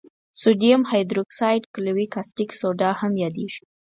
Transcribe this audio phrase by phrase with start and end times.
[0.41, 3.63] سودیم هایدروکساید قلوي کاستیک سوډا هم یادیږي.